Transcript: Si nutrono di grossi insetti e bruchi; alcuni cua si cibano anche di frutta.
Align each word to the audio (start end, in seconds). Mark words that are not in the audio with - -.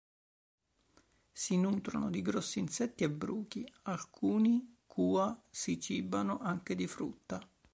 Si 1.31 1.57
nutrono 1.57 2.09
di 2.09 2.23
grossi 2.23 2.57
insetti 2.57 3.03
e 3.03 3.09
bruchi; 3.11 3.71
alcuni 3.83 4.77
cua 4.87 5.39
si 5.47 5.79
cibano 5.79 6.39
anche 6.39 6.73
di 6.73 6.87
frutta. 6.87 7.39